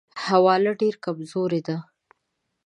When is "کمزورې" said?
1.05-1.61